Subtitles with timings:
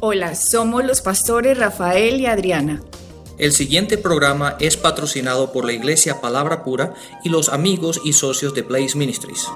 [0.00, 2.80] Hola, somos los pastores Rafael y Adriana.
[3.36, 8.54] El siguiente programa es patrocinado por la Iglesia Palabra Pura y los amigos y socios
[8.54, 9.48] de Blaze Ministries.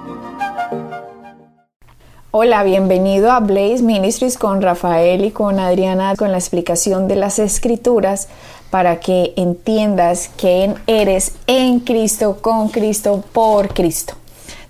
[2.31, 7.39] Hola, bienvenido a Blaze Ministries con Rafael y con Adriana con la explicación de las
[7.39, 8.27] escrituras
[8.69, 14.15] para que entiendas quién eres en Cristo, con Cristo, por Cristo.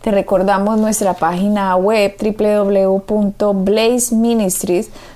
[0.03, 5.12] Te recordamos nuestra página web www.blazeministries.com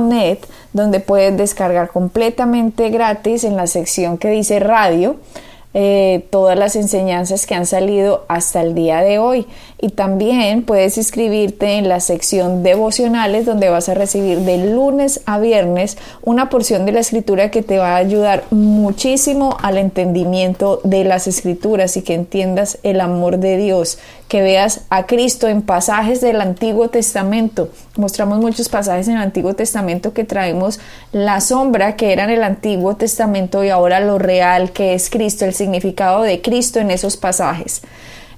[0.00, 0.38] net
[0.72, 5.16] donde puedes descargar completamente gratis en la sección que dice radio
[5.72, 9.46] eh, todas las enseñanzas que han salido hasta el día de hoy.
[9.82, 15.38] Y también puedes inscribirte en la sección devocionales donde vas a recibir de lunes a
[15.38, 21.04] viernes una porción de la escritura que te va a ayudar muchísimo al entendimiento de
[21.04, 23.98] las escrituras y que entiendas el amor de Dios,
[24.28, 27.70] que veas a Cristo en pasajes del Antiguo Testamento.
[27.96, 30.78] Mostramos muchos pasajes en el Antiguo Testamento que traemos
[31.12, 35.46] la sombra que era en el Antiguo Testamento y ahora lo real que es Cristo,
[35.46, 37.80] el significado de Cristo en esos pasajes.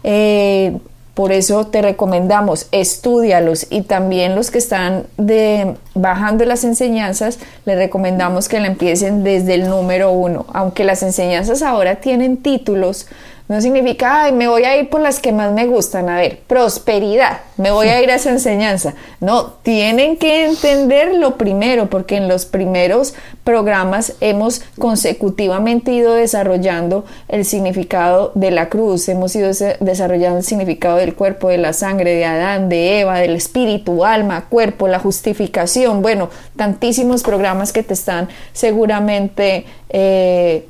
[0.04, 0.78] Eh,
[1.14, 7.76] por eso te recomendamos, estudialos y también los que están de, bajando las enseñanzas, les
[7.76, 10.46] recomendamos que la empiecen desde el número uno.
[10.54, 13.08] Aunque las enseñanzas ahora tienen títulos,
[13.52, 16.08] no significa, ay, me voy a ir por las que más me gustan.
[16.08, 18.94] A ver, prosperidad, me voy a ir a esa enseñanza.
[19.20, 23.14] No, tienen que entender lo primero, porque en los primeros
[23.44, 30.96] programas hemos consecutivamente ido desarrollando el significado de la cruz, hemos ido desarrollando el significado
[30.96, 36.00] del cuerpo, de la sangre, de Adán, de Eva, del espíritu, alma, cuerpo, la justificación.
[36.00, 39.66] Bueno, tantísimos programas que te están seguramente...
[39.90, 40.68] Eh,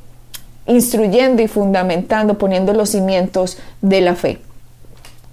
[0.67, 4.39] instruyendo y fundamentando, poniendo los cimientos de la fe.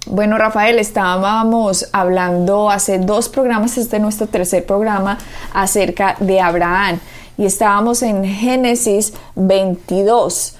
[0.06, 5.18] Bueno, Rafael, estábamos hablando hace dos programas, este es nuestro tercer programa,
[5.52, 6.98] acerca de Abraham
[7.36, 10.56] y estábamos en Génesis 22.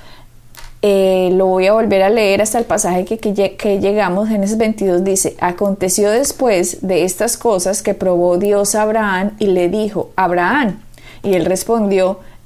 [0.82, 4.28] Eh, lo voy a volver a leer hasta el pasaje que, que, que, llegamos.
[4.28, 9.68] Génesis 22 dice, aconteció después de estas cosas que probó Dios a Abraham y le
[9.68, 10.80] dijo, Abraham,
[11.22, 12.20] y él respondió,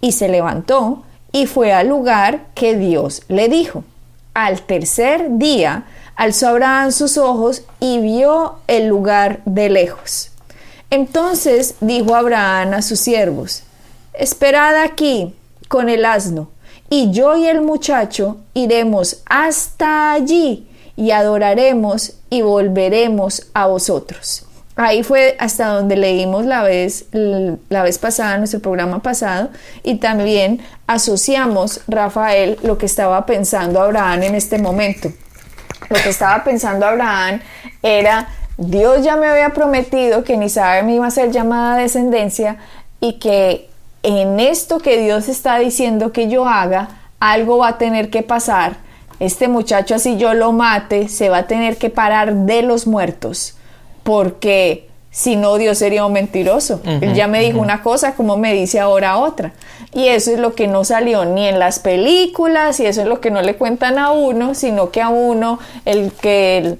[0.00, 1.02] y se levantó
[1.32, 3.84] y fue al lugar que Dios le dijo.
[4.34, 5.84] Al tercer día
[6.14, 10.30] alzó Abraham sus ojos y vio el lugar de lejos.
[10.90, 13.64] Entonces dijo Abraham a sus siervos,
[14.14, 15.34] Esperad aquí
[15.68, 16.48] con el asno,
[16.88, 24.45] y yo y el muchacho iremos hasta allí y adoraremos y volveremos a vosotros.
[24.78, 29.48] Ahí fue hasta donde leímos la vez, la vez pasada, nuestro programa pasado,
[29.82, 35.10] y también asociamos, Rafael, lo que estaba pensando Abraham en este momento.
[35.88, 37.40] Lo que estaba pensando Abraham
[37.82, 38.28] era,
[38.58, 42.58] Dios ya me había prometido que en Isaac me iba a ser llamada descendencia
[43.00, 43.70] y que
[44.02, 46.88] en esto que Dios está diciendo que yo haga,
[47.18, 48.76] algo va a tener que pasar.
[49.20, 53.56] Este muchacho así yo lo mate, se va a tener que parar de los muertos
[54.06, 56.80] porque si no Dios sería un mentiroso.
[56.84, 59.52] Él ya me dijo una cosa, como me dice ahora otra.
[59.92, 63.20] Y eso es lo que no salió ni en las películas y eso es lo
[63.20, 66.78] que no le cuentan a uno, sino que a uno el que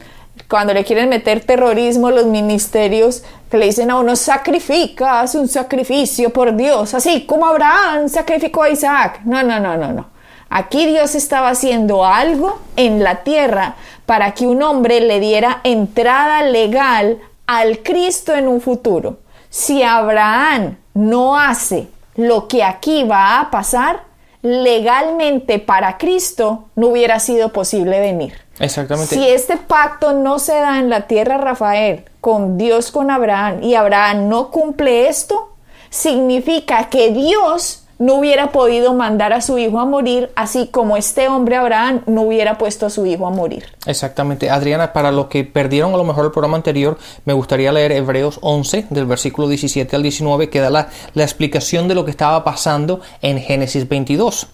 [0.48, 5.48] cuando le quieren meter terrorismo los ministerios que le dicen a uno sacrifica, haz un
[5.48, 9.22] sacrificio por Dios, así como Abraham sacrificó a Isaac.
[9.24, 10.15] No, no, no, no, no.
[10.48, 13.74] Aquí Dios estaba haciendo algo en la tierra
[14.06, 19.18] para que un hombre le diera entrada legal al Cristo en un futuro.
[19.50, 24.04] Si Abraham no hace lo que aquí va a pasar,
[24.42, 28.34] legalmente para Cristo no hubiera sido posible venir.
[28.58, 29.14] Exactamente.
[29.14, 33.74] Si este pacto no se da en la tierra, Rafael, con Dios, con Abraham, y
[33.74, 35.56] Abraham no cumple esto,
[35.90, 41.28] significa que Dios no hubiera podido mandar a su hijo a morir, así como este
[41.28, 43.64] hombre Abraham no hubiera puesto a su hijo a morir.
[43.86, 44.50] Exactamente.
[44.50, 48.38] Adriana, para los que perdieron a lo mejor el programa anterior, me gustaría leer Hebreos
[48.42, 52.44] 11, del versículo 17 al 19, que da la, la explicación de lo que estaba
[52.44, 54.48] pasando en Génesis 22.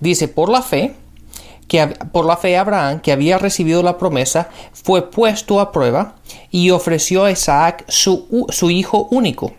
[0.00, 0.94] Dice, por la fe,
[1.68, 6.16] que por la fe Abraham, que había recibido la promesa, fue puesto a prueba
[6.50, 9.52] y ofreció a Isaac su, su hijo único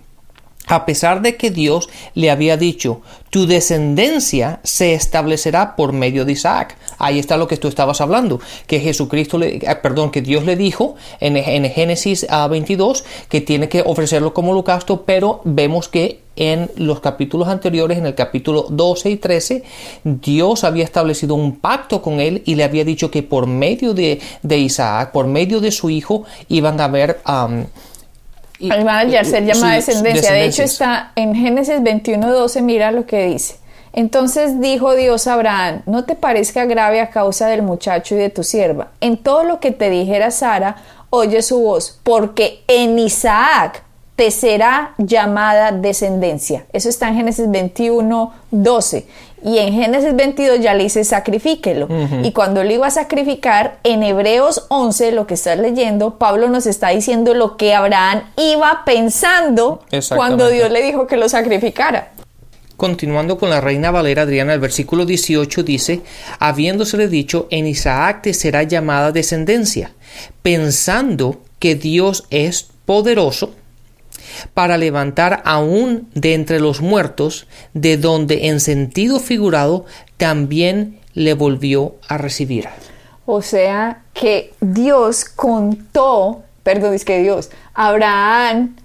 [0.67, 6.33] a pesar de que Dios le había dicho, tu descendencia se establecerá por medio de
[6.33, 6.77] Isaac.
[6.99, 10.55] Ahí está lo que tú estabas hablando, que Jesucristo, le, eh, perdón, que Dios le
[10.55, 16.21] dijo en, en Génesis 22 ah, que tiene que ofrecerlo como holocausto, pero vemos que
[16.35, 19.63] en los capítulos anteriores, en el capítulo 12 y 13,
[20.03, 24.19] Dios había establecido un pacto con él y le había dicho que por medio de,
[24.43, 27.19] Isaac, por medio de su hijo, iban a haber...
[28.69, 30.31] Van a ser llamada descendencia.
[30.31, 33.55] De hecho, está en Génesis 21:12, mira lo que dice.
[33.93, 38.29] Entonces dijo Dios a Abraham, no te parezca grave a causa del muchacho y de
[38.29, 38.87] tu sierva.
[39.01, 40.77] En todo lo que te dijera Sara,
[41.11, 43.83] oye su voz, porque en Isaac
[44.15, 46.65] te será llamada descendencia.
[46.73, 49.05] Eso está en Génesis 21, 12.
[49.43, 51.87] Y en Génesis 22 ya le dice sacrifíquelo.
[52.23, 56.65] Y cuando le iba a sacrificar, en Hebreos 11, lo que estás leyendo, Pablo nos
[56.65, 59.81] está diciendo lo que Abraham iba pensando
[60.15, 62.11] cuando Dios le dijo que lo sacrificara.
[62.77, 66.01] Continuando con la reina Valera Adriana, el versículo 18 dice,
[66.39, 69.91] habiéndosele dicho, en Isaac te será llamada descendencia,
[70.41, 73.53] pensando que Dios es poderoso
[74.53, 79.85] para levantar aún de entre los muertos, de donde en sentido figurado
[80.17, 82.67] también le volvió a recibir.
[83.25, 88.75] O sea que Dios contó, perdón, es que Dios, Abraham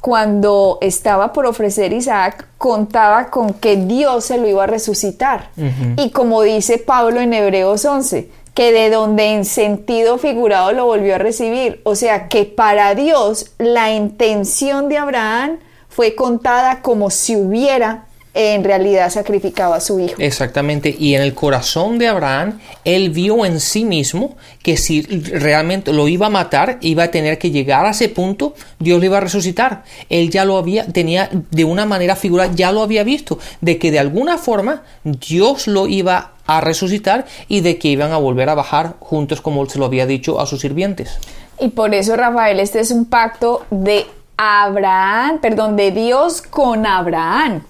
[0.00, 5.50] cuando estaba por ofrecer Isaac, contaba con que Dios se lo iba a resucitar.
[5.96, 11.14] Y como dice Pablo en Hebreos 11, que de donde en sentido figurado lo volvió
[11.14, 11.80] a recibir.
[11.84, 15.58] O sea que para Dios la intención de Abraham
[15.88, 20.14] fue contada como si hubiera en realidad sacrificado a su hijo.
[20.18, 25.92] Exactamente, y en el corazón de Abraham, él vio en sí mismo que si realmente
[25.92, 29.18] lo iba a matar, iba a tener que llegar a ese punto, Dios lo iba
[29.18, 29.82] a resucitar.
[30.08, 33.90] Él ya lo había, tenía de una manera figurada, ya lo había visto, de que
[33.90, 38.54] de alguna forma Dios lo iba a resucitar y de que iban a volver a
[38.54, 41.18] bajar juntos como se lo había dicho a sus sirvientes.
[41.58, 44.06] Y por eso, Rafael, este es un pacto de
[44.36, 47.62] Abraham, perdón, de Dios con Abraham.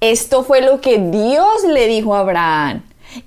[0.00, 2.82] Esto fue lo que Dios le dijo a Abraham.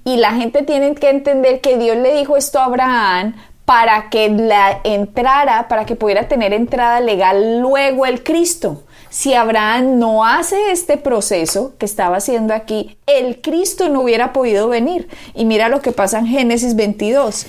[0.06, 3.36] Y la gente tiene que entender que Dios le dijo esto a Abraham
[3.66, 8.84] para que la entrara, para que pudiera tener entrada legal luego el Cristo.
[9.10, 14.68] Si Abraham no hace este proceso que estaba haciendo aquí, el Cristo no hubiera podido
[14.68, 15.08] venir.
[15.36, 17.46] Y mira lo que pasa en Génesis 22,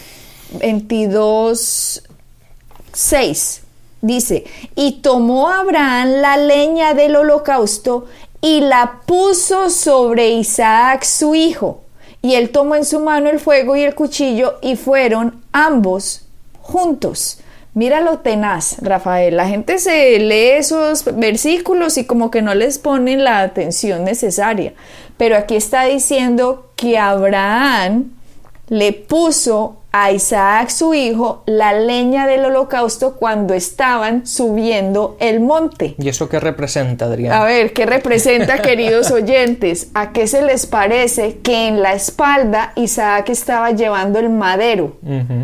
[0.60, 2.02] 22,
[2.92, 3.60] 6.
[4.02, 4.44] Dice,
[4.76, 8.04] y tomó Abraham la leña del holocausto
[8.44, 11.80] y la puso sobre Isaac su hijo.
[12.20, 16.26] Y él tomó en su mano el fuego y el cuchillo y fueron ambos
[16.60, 17.40] juntos.
[17.72, 19.38] Mira lo tenaz, Rafael.
[19.38, 24.74] La gente se lee esos versículos y como que no les ponen la atención necesaria.
[25.16, 28.10] Pero aquí está diciendo que Abraham
[28.74, 35.94] le puso a Isaac su hijo la leña del holocausto cuando estaban subiendo el monte.
[35.96, 37.32] ¿Y eso qué representa, Adrián?
[37.32, 39.90] A ver, ¿qué representa, queridos oyentes?
[39.94, 44.96] ¿A qué se les parece que en la espalda Isaac estaba llevando el madero?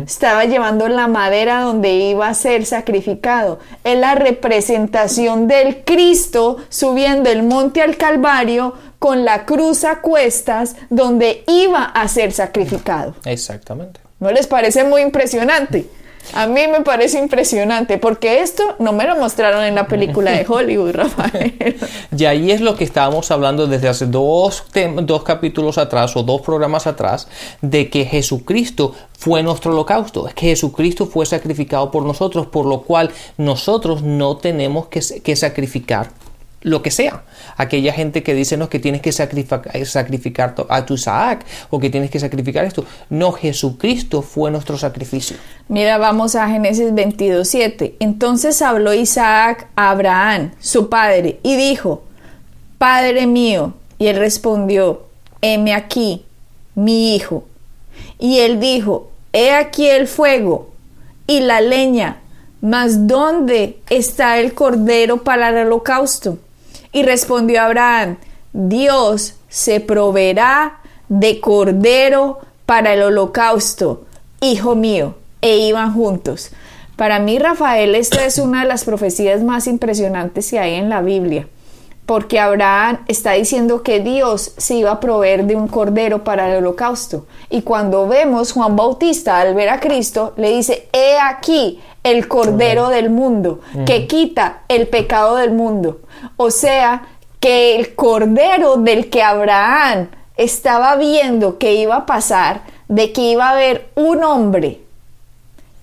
[0.05, 3.59] Estaba llevando la madera donde iba a ser sacrificado.
[3.85, 10.75] Es la representación del Cristo subiendo el monte al Calvario con la cruz a cuestas
[10.91, 13.15] donde iba a ser sacrificado.
[13.25, 13.99] Exactamente.
[14.19, 15.87] ¿No les parece muy impresionante?
[16.33, 20.45] A mí me parece impresionante porque esto no me lo mostraron en la película de
[20.47, 21.79] Hollywood, Rafael.
[22.15, 24.65] Y ahí es lo que estábamos hablando desde hace dos,
[25.01, 27.27] dos capítulos atrás o dos programas atrás,
[27.63, 32.83] de que Jesucristo fue nuestro holocausto, es que Jesucristo fue sacrificado por nosotros, por lo
[32.83, 36.20] cual nosotros no tenemos que, que sacrificar
[36.61, 37.23] lo que sea.
[37.57, 42.09] Aquella gente que dice que tienes que sacrificar, sacrificar a tu Isaac o que tienes
[42.09, 42.85] que sacrificar esto.
[43.09, 45.37] No, Jesucristo fue nuestro sacrificio.
[45.67, 47.95] Mira, vamos a Génesis 22, 7.
[47.99, 52.03] Entonces habló Isaac a Abraham, su padre, y dijo,
[52.77, 53.73] Padre mío.
[53.99, 55.03] Y él respondió,
[55.41, 56.25] heme aquí,
[56.73, 57.43] mi hijo.
[58.17, 60.71] Y él dijo, he aquí el fuego
[61.27, 62.17] y la leña,
[62.61, 66.39] mas ¿dónde está el cordero para el holocausto?
[66.91, 68.17] Y respondió Abraham,
[68.53, 70.79] Dios se proveerá
[71.09, 74.05] de cordero para el holocausto,
[74.41, 76.51] hijo mío, e iban juntos.
[76.95, 81.01] Para mí, Rafael, esta es una de las profecías más impresionantes que hay en la
[81.01, 81.47] Biblia.
[82.11, 86.57] Porque Abraham está diciendo que Dios se iba a proveer de un cordero para el
[86.57, 87.25] holocausto.
[87.49, 92.89] Y cuando vemos Juan Bautista al ver a Cristo, le dice, he aquí el cordero
[92.89, 96.01] del mundo, que quita el pecado del mundo.
[96.35, 97.07] O sea,
[97.39, 103.47] que el cordero del que Abraham estaba viendo que iba a pasar, de que iba
[103.47, 104.81] a haber un hombre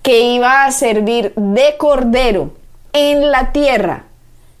[0.03, 2.51] que iba a servir de cordero
[2.93, 4.03] en la tierra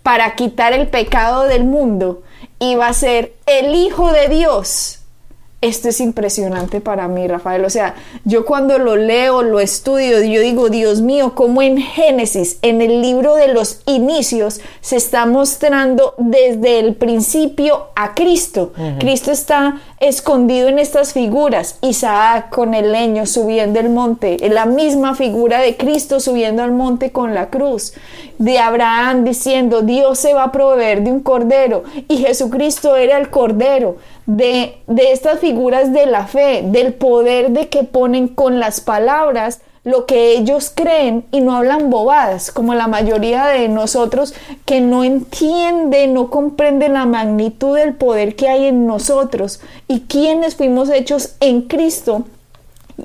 [0.09, 2.23] para quitar el pecado del mundo,
[2.57, 4.99] iba a ser el Hijo de Dios
[5.61, 7.65] esto es impresionante para mí, Rafael.
[7.65, 12.59] O sea, yo cuando lo leo, lo estudio, yo digo, Dios mío, como en Génesis,
[12.61, 18.71] en el libro de los inicios, se está mostrando desde el principio a Cristo.
[18.99, 21.77] Cristo está escondido en estas figuras.
[21.81, 27.11] Isaac con el leño subiendo el monte, la misma figura de Cristo subiendo al monte
[27.11, 27.93] con la cruz.
[28.37, 33.29] De Abraham diciendo, Dios se va a proveer de un cordero y Jesucristo era el
[33.29, 39.61] cordero de, estas figuras de la fe, del poder de que ponen con las palabras
[39.83, 44.33] lo que ellos creen y no hablan bobadas, como la mayoría de nosotros
[44.65, 50.55] que no entienden, no comprenden la magnitud del poder que hay en nosotros y quienes
[50.55, 52.25] fuimos hechos en Cristo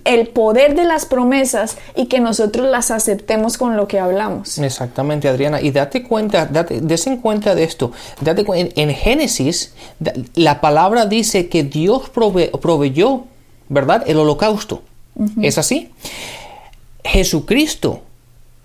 [0.04, 4.58] el poder de las promesas y que nosotros las aceptemos con lo que hablamos.
[4.58, 5.60] Exactamente, Adriana.
[5.60, 7.92] Y date cuenta, date, en cuenta de esto.
[8.20, 9.72] Date, en, en Génesis,
[10.34, 13.24] la palabra dice que Dios proveyó,
[13.68, 14.02] ¿verdad?
[14.06, 14.82] El holocausto.
[15.40, 15.90] ¿Es así?
[17.04, 18.00] Jesucristo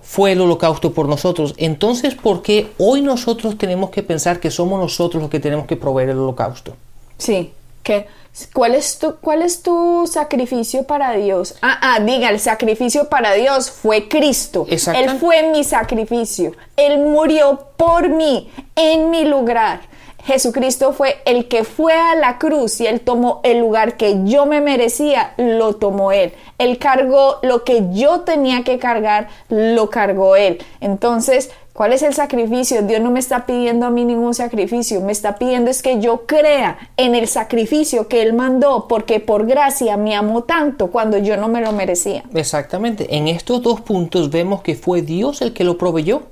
[0.01, 1.53] fue el holocausto por nosotros.
[1.57, 5.75] Entonces, ¿por qué hoy nosotros tenemos que pensar que somos nosotros los que tenemos que
[5.75, 6.75] proveer el holocausto?
[7.17, 7.51] Sí,
[7.83, 8.07] que
[8.53, 11.55] ¿Cuál es, tu, ¿Cuál es tu sacrificio para Dios?
[11.61, 14.65] Ah, ah, diga, el sacrificio para Dios fue Cristo.
[14.69, 16.53] Él fue mi sacrificio.
[16.77, 19.81] Él murió por mí, en mi lugar.
[20.29, 24.45] Jesucristo fue el que fue a la cruz y él tomó el lugar que yo
[24.45, 26.33] me merecía, lo tomó él.
[26.59, 30.59] Él cargó lo que yo tenía que cargar, lo cargó él.
[30.81, 32.81] Entonces, ¿Cuál es el sacrificio?
[32.81, 36.25] Dios no me está pidiendo a mí ningún sacrificio, me está pidiendo es que yo
[36.25, 41.37] crea en el sacrificio que Él mandó, porque por gracia me amó tanto cuando yo
[41.37, 42.25] no me lo merecía.
[42.33, 46.23] Exactamente, en estos dos puntos vemos que fue Dios el que lo proveyó.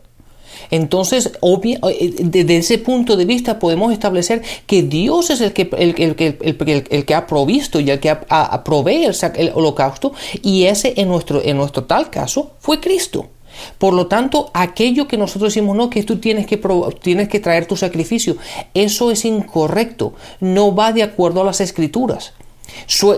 [0.72, 7.06] Entonces, eh, desde ese punto de vista podemos establecer que Dios es el que, el,
[7.06, 11.58] que ha provisto y el que ha, provee el, holocausto y ese en nuestro, en
[11.58, 13.30] nuestro tal caso fue Cristo.
[13.78, 16.62] Por lo tanto, aquello que nosotros decimos, no, que tú tienes que,
[17.02, 18.38] tienes que traer tu sacrificio,
[18.74, 22.34] eso es incorrecto, no va de acuerdo a las escrituras.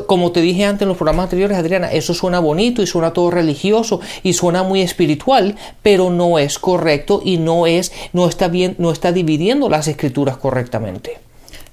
[0.07, 3.31] Como te dije antes en los programas anteriores, Adriana, eso suena bonito y suena todo
[3.31, 8.75] religioso y suena muy espiritual, pero no es correcto y no es, no está bien,
[8.77, 11.17] no está dividiendo las escrituras correctamente.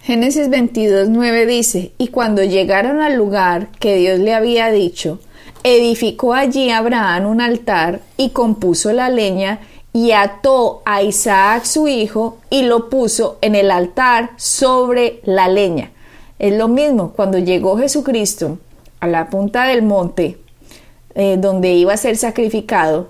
[0.03, 5.19] Génesis 22, 9 dice, y cuando llegaron al lugar que Dios le había dicho,
[5.65, 9.59] edificó allí Abraham un altar y compuso la leña
[9.93, 15.91] y ató a Isaac su hijo y lo puso en el altar sobre la leña.
[16.39, 18.59] Es lo mismo cuando llegó Jesucristo
[19.01, 20.39] a la punta del monte
[21.15, 23.09] eh, donde iba a ser sacrificado.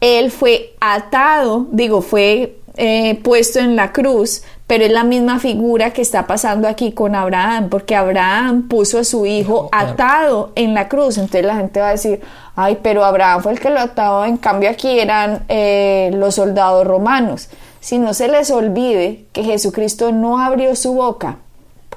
[0.00, 5.92] Él fue atado, digo, fue eh, puesto en la cruz, pero es la misma figura
[5.92, 10.88] que está pasando aquí con Abraham, porque Abraham puso a su hijo atado en la
[10.88, 11.18] cruz.
[11.18, 12.22] Entonces la gente va a decir,
[12.56, 16.86] ay, pero Abraham fue el que lo ataba, en cambio aquí eran eh, los soldados
[16.86, 17.50] romanos.
[17.80, 21.36] Si no se les olvide que Jesucristo no abrió su boca,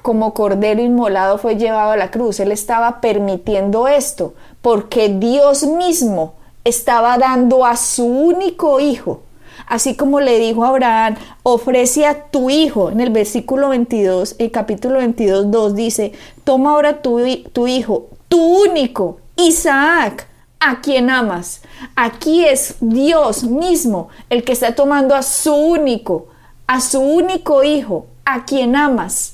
[0.03, 6.35] como cordero inmolado fue llevado a la cruz, él estaba permitiendo esto, porque Dios mismo
[6.63, 9.21] estaba dando a su único hijo
[9.67, 12.89] Así como le dijo a Abraham, ofrece a tu hijo.
[12.89, 16.11] En el versículo 22, el capítulo 22, 2 dice,
[16.43, 17.19] toma ahora tu,
[17.53, 20.27] tu hijo, tu único, Isaac,
[20.59, 21.61] a quien amas.
[21.95, 26.27] Aquí es Dios mismo el que está tomando a su único,
[26.67, 29.32] a su único hijo, a quien amas,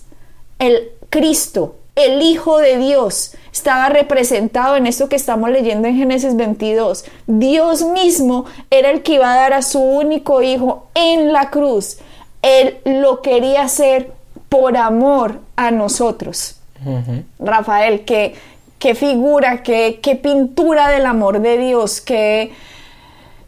[0.59, 6.35] el Cristo, el Hijo de Dios, estaba representado en esto que estamos leyendo en Génesis
[6.35, 7.05] 22.
[7.27, 11.97] Dios mismo era el que iba a dar a su único hijo en la cruz.
[12.41, 14.11] Él lo quería hacer
[14.49, 16.55] por amor a nosotros.
[17.39, 18.35] Rafael, qué,
[18.77, 22.53] qué figura, qué, qué, pintura del amor de Dios, qué,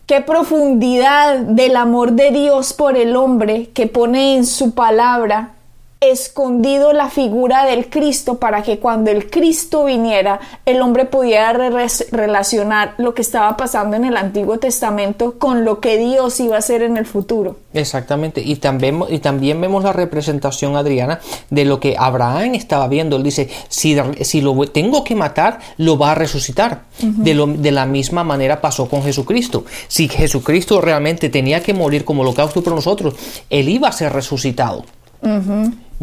[0.05, 5.53] qué profundidad del amor de Dios por el hombre que pone en su palabra
[6.01, 12.95] escondido la figura del Cristo para que cuando el Cristo viniera, el hombre pudiera relacionar
[12.97, 16.81] lo que estaba pasando en el Antiguo Testamento con lo que Dios iba a hacer
[16.81, 17.57] en el futuro.
[17.73, 21.19] Exactamente, y también, y también vemos la representación, Adriana,
[21.51, 23.17] de lo que Abraham estaba viendo.
[23.17, 26.81] Él dice, si, si lo tengo que matar, lo va a resucitar.
[26.99, 29.65] de, lo, de la misma manera pasó con Jesucristo.
[29.87, 33.13] Si Jesucristo realmente tenía que morir como holocausto por nosotros,
[33.51, 34.83] él iba a ser resucitado.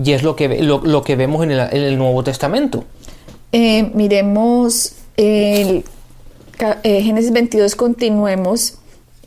[0.03, 2.85] Y es lo que, lo, que vemos en el, Nuevo Testamento.
[3.51, 5.85] Eh, miremos el,
[6.85, 8.79] eh, Génesis 22, continuemos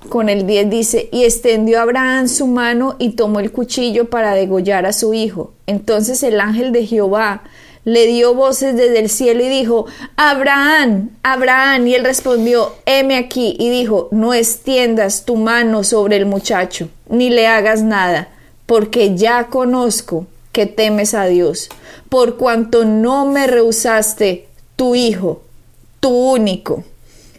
[0.10, 4.86] con el 10 dice, y extendió Abraham su mano y tomó el cuchillo para degollar
[4.86, 5.54] a su hijo.
[5.68, 7.44] Entonces el ángel de Jehová
[7.84, 9.86] le dio voces desde el cielo y dijo,
[10.16, 11.88] Abraham, Abraham.
[11.88, 13.56] Y él respondió, heme aquí.
[13.60, 18.30] Y dijo, no extiendas tu mano sobre el muchacho, ni le hagas nada,
[18.66, 21.70] porque ya conozco que temes a Dios,
[22.10, 25.42] por cuanto no me rehusaste tu hijo,
[26.00, 26.84] tu único.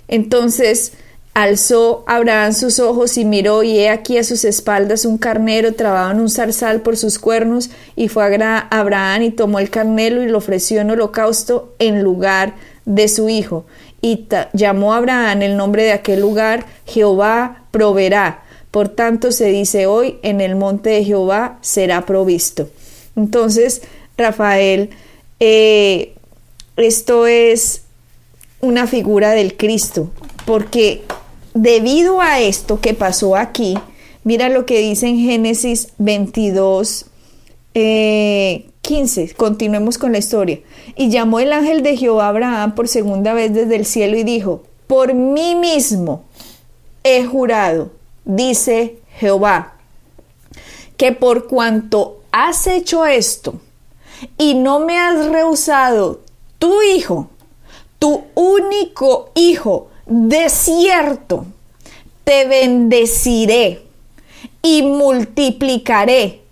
[0.08, 0.92] Entonces
[1.34, 6.10] alzó Abraham sus ojos y miró, y he aquí a sus espaldas un carnero trabado
[6.10, 10.28] en un zarzal por sus cuernos, y fue a Abraham y tomó el carnero y
[10.28, 12.54] lo ofreció en holocausto en lugar
[12.84, 13.64] de su hijo.
[14.00, 18.42] Y llamó a Abraham el nombre de aquel lugar, Jehová proveerá.
[18.70, 22.68] Por tanto se dice hoy, en el monte de Jehová será provisto.
[23.16, 23.82] Entonces,
[24.16, 24.90] Rafael,
[25.40, 26.14] eh,
[26.76, 27.82] esto es
[28.60, 30.10] una figura del Cristo,
[30.46, 31.02] porque
[31.54, 33.76] debido a esto que pasó aquí,
[34.24, 37.06] mira lo que dice en Génesis 22,
[37.72, 40.60] 15, eh, continuemos con la historia.
[40.96, 44.24] Y llamó el ángel de Jehová a Abraham por segunda vez desde el cielo y
[44.24, 46.24] dijo, por mí mismo
[47.02, 47.90] he jurado,
[48.24, 49.74] dice Jehová,
[50.96, 53.54] que por cuanto has hecho esto
[54.38, 56.20] y no me has rehusado
[56.58, 57.28] tu hijo,
[57.98, 61.46] tu único hijo, de cierto,
[62.24, 63.82] te bendeciré
[64.62, 66.42] y multiplicaré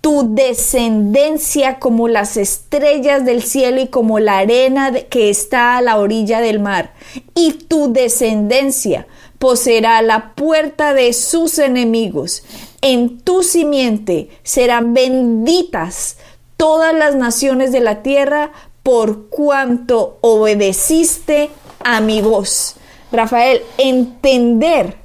[0.00, 5.96] tu descendencia como las estrellas del cielo y como la arena que está a la
[5.96, 6.92] orilla del mar.
[7.34, 9.06] Y tu descendencia
[9.38, 12.42] poseerá la puerta de sus enemigos.
[12.86, 16.18] En tu simiente serán benditas
[16.58, 21.48] todas las naciones de la tierra por cuanto obedeciste
[21.82, 22.76] a mi voz.
[23.10, 24.96] Rafael, entender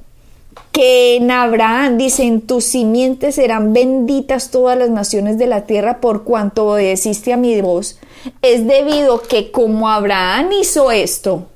[0.72, 6.02] que en Abraham dice, en tus simientes serán benditas todas las naciones de la tierra
[6.02, 7.98] por cuanto obedeciste a mi voz,
[8.42, 11.46] es debido que como Abraham hizo esto,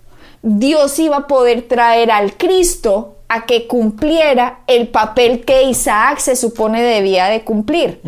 [0.41, 6.37] Dios iba a poder traer al Cristo a que cumpliera el papel que Isaac se
[6.37, 8.01] supone debía de cumplir.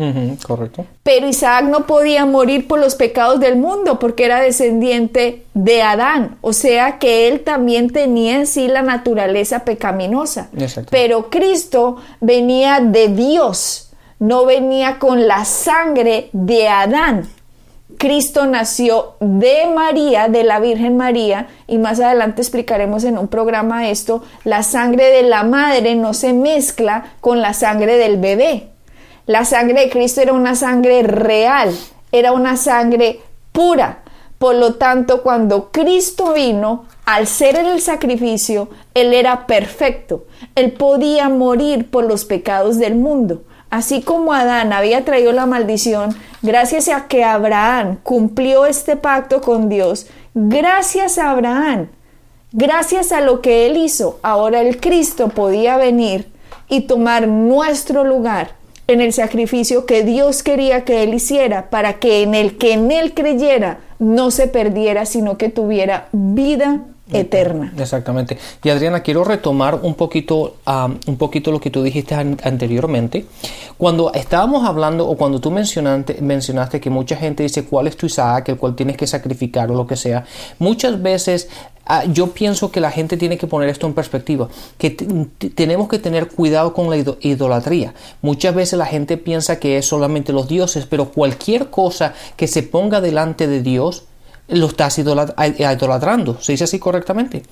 [0.45, 0.85] correcto.
[1.03, 6.37] Pero Isaac no podía morir por los pecados del mundo porque era descendiente de Adán,
[6.39, 10.49] o sea que él también tenía en sí la naturaleza pecaminosa.
[10.89, 17.27] Pero Cristo venía de Dios, no venía con la sangre de Adán.
[17.97, 23.89] Cristo nació de María, de la Virgen María, y más adelante explicaremos en un programa
[23.89, 28.69] esto, la sangre de la madre no se mezcla con la sangre del bebé.
[29.25, 31.75] La sangre de Cristo era una sangre real,
[32.11, 33.19] era una sangre
[33.51, 33.99] pura.
[34.37, 40.25] Por lo tanto, cuando Cristo vino, al ser el sacrificio, Él era perfecto.
[40.53, 43.41] Él podía morir por los pecados del mundo.
[43.69, 49.67] Así como Adán había traído la maldición, gracias a que Abraham cumplió este pacto con
[49.67, 51.87] Dios, gracias a Abraham,
[52.53, 56.29] gracias a lo que él hizo, ahora el Cristo podía venir
[56.69, 58.51] y tomar nuestro lugar
[58.87, 62.89] en el sacrificio que Dios quería que él hiciera para que en el que en
[62.91, 67.73] él creyera no se perdiera, sino que tuviera vida eterna.
[67.77, 68.37] Exactamente.
[68.63, 70.57] Y Adriana, quiero retomar un poquito,
[71.07, 73.25] un poquito lo que tú dijiste anteriormente.
[73.77, 78.07] Cuando estábamos hablando o cuando tú mencionaste, mencionaste que mucha gente dice cuál es tu
[78.07, 80.25] Isaac, el cual tienes que sacrificar o lo que sea,
[80.59, 81.49] muchas veces
[81.85, 84.91] ah, yo pienso que la gente tiene que poner esto en perspectiva, que
[85.55, 87.93] tenemos que tener cuidado con la idolatría.
[88.21, 92.63] Muchas veces la gente piensa que es solamente los dioses, pero cualquier cosa que se
[92.63, 94.05] ponga delante de Dios,
[94.49, 96.37] lo estás idolatrando.
[96.41, 97.43] ¿Se dice así correctamente?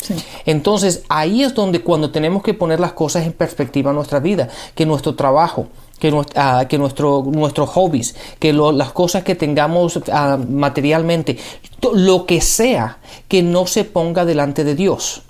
[0.45, 4.47] Entonces, ahí es donde cuando tenemos que poner las cosas en perspectiva en nuestra vida,
[4.73, 5.67] que nuestro trabajo,
[5.99, 6.23] que, uh,
[6.67, 11.38] que nuestro, nuestros hobbies, que las cosas que tengamos ah, materialmente,
[11.93, 15.23] lo que sea, que no se ponga delante de Dios.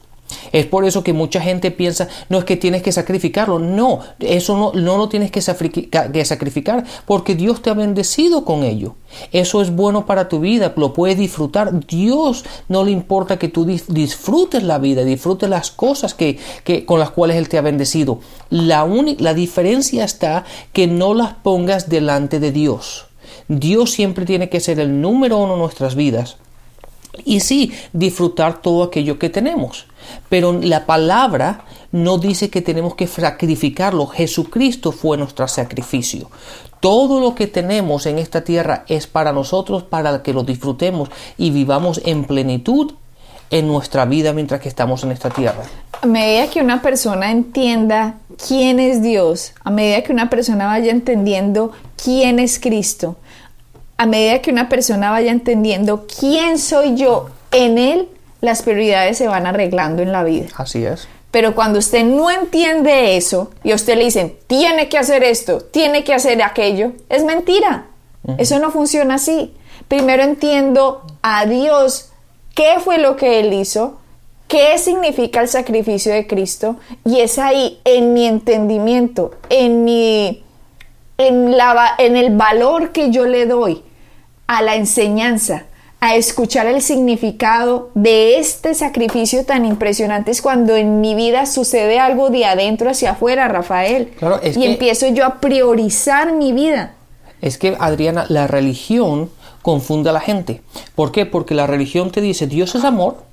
[0.52, 3.60] Es por eso que mucha gente piensa, no es que tienes que sacrificarlo.
[3.60, 8.96] No, eso no, no lo tienes que sacrificar porque Dios te ha bendecido con ello.
[9.32, 11.86] Eso es bueno para tu vida, lo puedes disfrutar.
[11.86, 17.00] Dios no le importa que tú disfrutes la vida, disfrutes las cosas que, que con
[17.00, 18.20] las cuales Él te ha bendecido.
[18.50, 18.86] La,
[19.20, 23.06] la diferencia está que no las pongas delante de Dios.
[23.48, 26.38] Dios siempre tiene que ser el número uno en nuestras vidas
[27.24, 29.86] y sí, disfrutar todo aquello que tenemos.
[30.30, 34.08] Pero la palabra no dice que tenemos que sacrificarlo.
[34.08, 36.30] Jesucristo fue nuestro sacrificio.
[36.80, 41.52] Todo lo que tenemos en esta tierra es para nosotros, para que lo disfrutemos y
[41.52, 42.94] vivamos en plenitud
[43.50, 45.64] en nuestra vida mientras que estamos en esta tierra.
[46.02, 48.16] A medida que una persona entienda
[48.48, 53.16] quién es Dios, a medida que una persona vaya entendiendo quién es Cristo,
[53.98, 58.10] a medida que una persona vaya entendiendo quién soy yo en él,
[58.46, 60.48] las prioridades se van arreglando en la vida.
[60.56, 61.08] Así es.
[61.32, 65.60] Pero cuando usted no entiende eso y a usted le dicen, tiene que hacer esto,
[65.60, 67.88] tiene que hacer aquello, es mentira.
[68.38, 69.54] Eso no funciona así.
[69.88, 72.12] Primero entiendo a Dios
[72.56, 74.00] qué fue lo que Él hizo,
[74.48, 80.44] qué significa el sacrificio de Cristo y es ahí en mi entendimiento, en mi
[81.18, 83.84] en, la, en el valor que yo le doy
[84.48, 85.66] a la enseñanza,
[86.06, 92.00] a escuchar el significado de este sacrificio tan impresionante es cuando en mi vida sucede
[92.00, 94.14] algo de adentro hacia afuera, Rafael.
[94.56, 96.94] y empiezo yo a priorizar mi vida.
[97.42, 99.32] Es que, Adriana, la religión
[99.64, 100.62] confunde a la gente.
[100.94, 101.26] ¿Por qué?
[101.26, 103.25] Porque la religión te dice Dios es amor,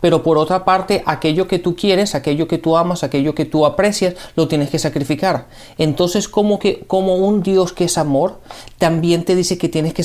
[0.00, 3.66] pero por otra parte, aquello que tú quieres, aquello que tú amas, aquello que tú
[3.66, 5.46] aprecias, lo tienes que sacrificar.
[5.78, 8.40] Entonces, como que como un Dios que es amor,
[8.78, 10.02] también te dice que tienes que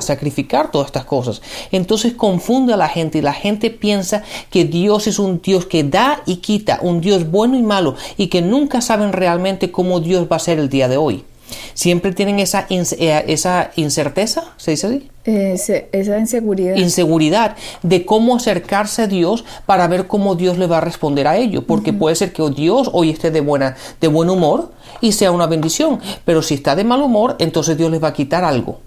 [0.00, 1.42] sacrificar todas estas cosas.
[1.72, 5.84] Entonces confunde a la gente y la gente piensa que Dios es un Dios que
[5.84, 10.28] da y quita, un Dios bueno y malo, y que nunca saben realmente cómo Dios
[10.30, 11.24] va a ser el día de hoy.
[11.74, 15.10] Siempre tienen esa, eh, esa incerteza, ¿se dice así?
[15.92, 16.76] esa inseguridad.
[16.76, 21.36] Inseguridad de cómo acercarse a Dios para ver cómo Dios le va a responder a
[21.36, 21.66] ello.
[21.66, 25.46] Porque puede ser que Dios hoy esté de, buena, de buen humor y sea una
[25.46, 26.00] bendición.
[26.24, 28.80] Pero si está de mal humor, entonces Dios les va a quitar algo.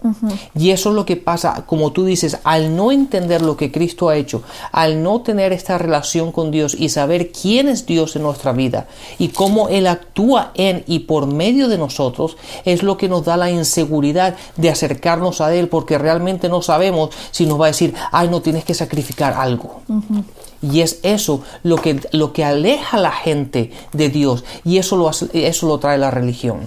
[0.55, 4.09] Y eso es lo que pasa, como tú dices, al no entender lo que Cristo
[4.09, 8.23] ha hecho, al no tener esta relación con Dios y saber quién es Dios en
[8.23, 8.87] nuestra vida
[9.19, 13.37] y cómo Él actúa en y por medio de nosotros, es lo que nos da
[13.37, 17.93] la inseguridad de acercarnos a Él porque realmente no sabemos si nos va a decir,
[18.11, 19.81] ay, no tienes que sacrificar algo.
[20.61, 24.95] Y es eso lo que, lo que aleja a la gente de Dios y eso
[24.95, 26.59] lo, eso lo trae la religión.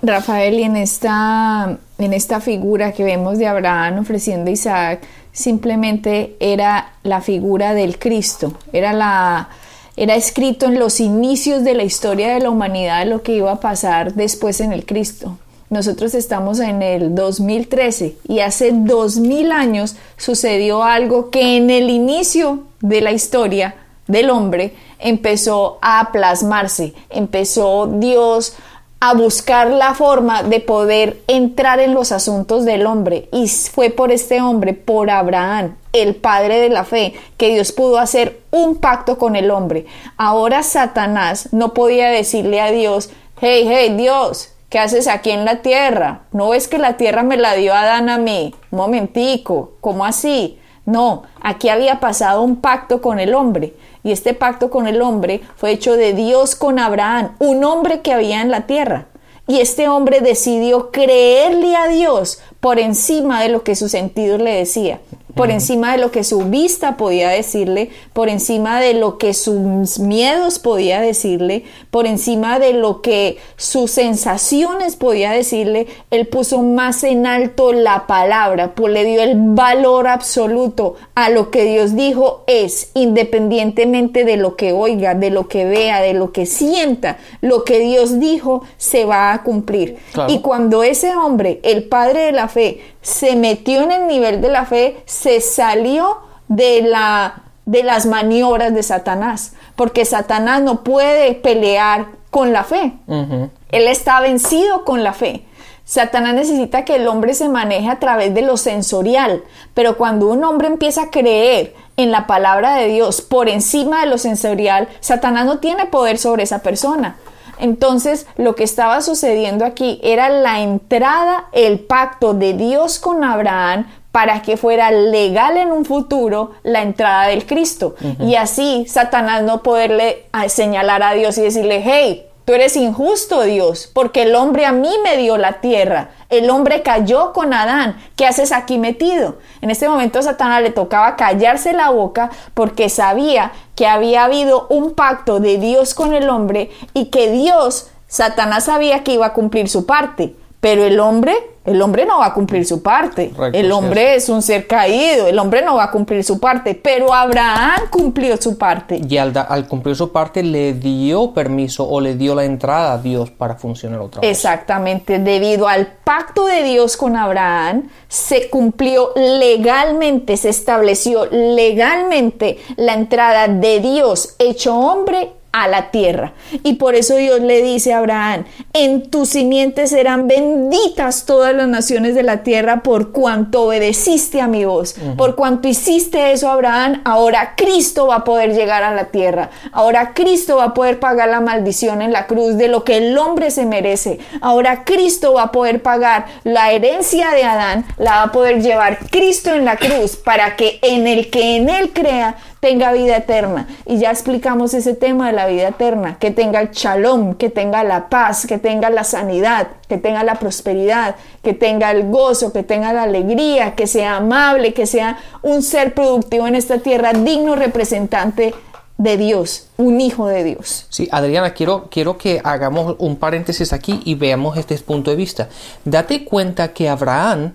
[0.00, 5.00] Rafael, y en esta, en esta figura que vemos de Abraham ofreciendo a Isaac,
[5.32, 9.48] simplemente era la figura del Cristo, era la,
[9.96, 13.60] era escrito en los inicios de la historia de la humanidad lo que iba a
[13.60, 15.36] pasar después en el Cristo.
[15.70, 22.67] Nosotros estamos en el 2013 y hace 2000 años sucedió algo que en el inicio
[22.80, 23.74] de la historia
[24.06, 28.56] del hombre empezó a plasmarse, empezó Dios
[29.00, 34.10] a buscar la forma de poder entrar en los asuntos del hombre y fue por
[34.10, 39.16] este hombre, por Abraham, el padre de la fe, que Dios pudo hacer un pacto
[39.16, 39.86] con el hombre.
[40.16, 43.10] Ahora Satanás no podía decirle a Dios,
[43.40, 46.24] hey, hey, Dios, ¿Qué haces aquí en la tierra?
[46.30, 48.54] ¿No ves que la tierra me la dio Adán a mí?
[48.70, 50.58] Momentico, ¿cómo así?
[50.88, 55.42] No, aquí había pasado un pacto con el hombre, y este pacto con el hombre
[55.54, 59.04] fue hecho de Dios con Abraham, un hombre que había en la tierra.
[59.46, 64.52] Y este hombre decidió creerle a Dios por encima de lo que su sentido le
[64.54, 64.98] decía
[65.38, 70.00] por encima de lo que su vista podía decirle, por encima de lo que sus
[70.00, 77.04] miedos podía decirle, por encima de lo que sus sensaciones podía decirle, él puso más
[77.04, 82.42] en alto la palabra, pues le dio el valor absoluto a lo que Dios dijo
[82.48, 87.62] es, independientemente de lo que oiga, de lo que vea, de lo que sienta, lo
[87.62, 89.98] que Dios dijo se va a cumplir.
[90.26, 94.50] Y cuando ese hombre, el padre de la fe, se metió en el nivel de
[94.50, 96.18] la fe, se salió
[96.48, 102.92] de, la, de las maniobras de Satanás, porque Satanás no puede pelear con la fe.
[103.08, 105.46] Él está vencido con la fe.
[105.86, 109.42] Satanás necesita que el hombre se maneje a través de lo sensorial,
[109.72, 114.06] pero cuando un hombre empieza a creer en la palabra de Dios por encima de
[114.08, 117.16] lo sensorial, Satanás no tiene poder sobre esa persona.
[117.60, 123.86] Entonces, lo que estaba sucediendo aquí era la entrada, el pacto de Dios con Abraham
[124.12, 127.94] para que fuera legal en un futuro la entrada del Cristo.
[128.20, 133.42] Y así Satanás no poderle ah, señalar a Dios y decirle, hey, tú eres injusto
[133.42, 136.12] Dios, porque el hombre a mí me dio la tierra.
[136.30, 137.98] El hombre cayó con Adán.
[138.16, 139.36] ¿Qué haces aquí metido?
[139.60, 144.66] En este momento a Satanás le tocaba callarse la boca porque sabía que había habido
[144.70, 149.34] un pacto de Dios con el hombre y que Dios, Satanás sabía que iba a
[149.34, 151.34] cumplir su parte, pero el hombre
[151.68, 153.30] el hombre no va a cumplir su parte.
[153.52, 155.26] el hombre es un ser caído.
[155.26, 156.74] El hombre no va a cumplir su parte.
[156.74, 159.00] Pero Abraham cumplió su parte.
[159.06, 163.30] Y al, cumplir su parte le dio permiso o le dio la entrada a Dios
[163.30, 164.30] para funcionar otra vez.
[164.30, 165.18] Exactamente.
[165.18, 173.46] Debido al pacto de Dios con Abraham, se cumplió legalmente, se estableció legalmente la entrada
[173.46, 176.32] de Dios hecho hombre a la tierra.
[176.62, 181.68] Y por eso Dios le dice a Abraham, en tu simiente serán benditas todas las
[181.68, 187.02] naciones de la tierra por cuanto obedeciste a mi voz, por cuanto hiciste eso Abraham,
[187.04, 191.28] ahora Cristo va a poder llegar a la tierra, ahora Cristo va a poder pagar
[191.28, 195.44] la maldición en la cruz de lo que el hombre se merece, ahora Cristo va
[195.44, 199.76] a poder pagar la herencia de Adán, la va a poder llevar Cristo en la
[199.76, 203.68] cruz para que en el que en él crea tenga vida eterna.
[203.86, 207.84] Y ya explicamos ese tema de la vida eterna, que tenga el shalom, que tenga
[207.84, 212.62] la paz, que tenga la sanidad, que tenga la prosperidad, que tenga el gozo, que
[212.62, 217.56] tenga la alegría, que sea amable, que sea un ser productivo en esta tierra, digno
[217.56, 218.54] representante
[218.98, 220.86] de Dios, un hijo de Dios.
[220.90, 225.48] Sí, Adriana, quiero, quiero que hagamos un paréntesis aquí y veamos este punto de vista.
[225.84, 227.54] Date cuenta que Abraham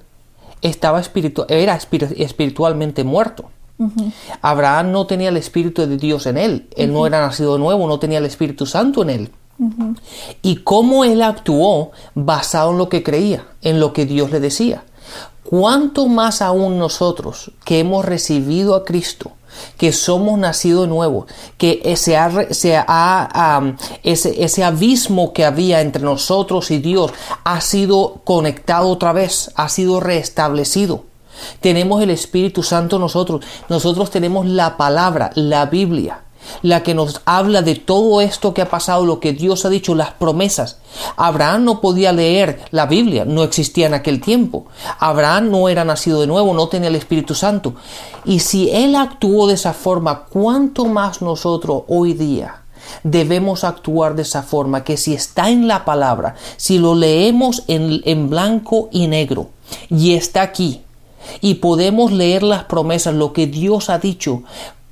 [0.61, 1.01] estaba
[1.49, 3.49] era espiritualmente muerto.
[4.41, 7.99] Abraham no tenía el Espíritu de Dios en él, él no era nacido nuevo, no
[7.99, 9.31] tenía el Espíritu Santo en él.
[10.41, 14.83] Y cómo él actuó basado en lo que creía, en lo que Dios le decía.
[15.43, 19.33] ¿Cuánto más aún nosotros que hemos recibido a Cristo,
[19.77, 22.17] que somos nacidos de nuevo, que ese,
[22.49, 22.83] ese,
[24.43, 27.11] ese, abismo que había entre nosotros y Dios
[27.43, 31.05] ha sido conectado otra vez, ha sido restablecido?
[31.59, 33.43] Tenemos el Espíritu Santo nosotros.
[33.69, 36.23] Nosotros tenemos la palabra, la Biblia,
[36.61, 39.95] la que nos habla de todo esto que ha pasado, lo que Dios ha dicho,
[39.95, 40.79] las promesas.
[41.15, 44.65] Abraham no podía leer la Biblia, no existía en aquel tiempo.
[44.99, 47.75] Abraham no era nacido de nuevo, no tenía el Espíritu Santo.
[48.25, 52.59] Y si él actuó de esa forma, ¿cuánto más nosotros hoy día?
[53.03, 58.01] debemos actuar de esa forma, que si está en la palabra, si lo leemos en,
[58.05, 59.49] en blanco y negro
[59.89, 60.82] y está aquí,
[61.41, 64.43] y podemos leer las promesas, lo que Dios ha dicho.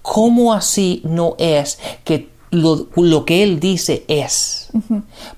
[0.02, 4.70] ¿Cómo así no es que lo, que Él dice es?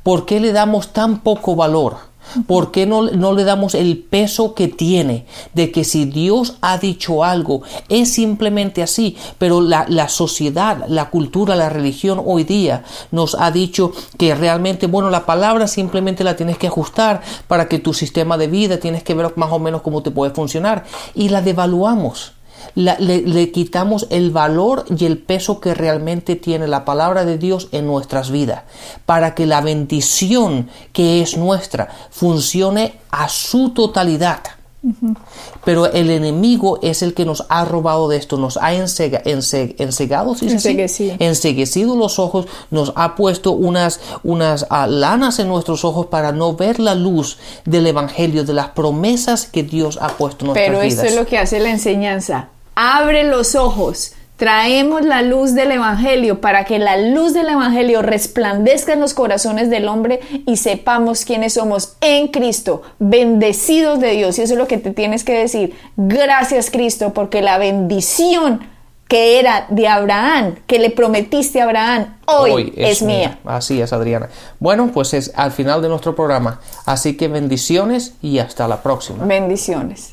[0.03, 1.97] ¿Por qué le damos tan poco valor?
[2.47, 6.77] ¿Por qué no, no, le damos el peso que tiene de que si Dios ha
[6.77, 9.17] dicho algo es simplemente así?
[9.37, 14.87] Pero la, la, sociedad, la cultura, la religión hoy día nos ha dicho que realmente,
[14.87, 19.03] bueno, la palabra simplemente la tienes que ajustar para que tu sistema de vida tienes
[19.03, 22.33] que ver más o menos cómo te puede funcionar y la devaluamos
[22.75, 27.87] le, quitamos el valor y el peso que realmente tiene la palabra de Dios en
[27.87, 28.63] nuestras vidas,
[29.05, 34.41] para que la bendición que es nuestra funcione a su totalidad.
[35.63, 40.35] Pero el enemigo es el que nos ha robado de esto, nos ha ensegado,
[41.19, 46.55] enseguecido los ojos, nos ha puesto unas, unas ah, lanas en nuestros ojos para no
[46.55, 50.81] ver la luz del Evangelio, de las promesas que Dios ha puesto en nuestras Pero
[50.81, 50.95] vidas.
[50.95, 54.13] Pero esto es lo que hace la enseñanza, abre los ojos.
[54.37, 59.69] Traemos la luz del Evangelio para que la luz del Evangelio resplandezca en los corazones
[59.69, 64.37] del hombre y sepamos quiénes somos en Cristo, bendecidos de Dios.
[64.37, 65.75] Y eso es lo que te tienes que decir.
[65.95, 68.67] Gracias Cristo, porque la bendición
[69.07, 73.37] que era de Abraham, que le prometiste a Abraham, hoy, es, mía.
[73.45, 74.29] Así es, Adriana.
[74.59, 76.59] Bueno, pues es al final de nuestro programa.
[76.85, 79.23] Así que bendiciones y hasta la próxima.
[79.25, 80.12] Bendiciones.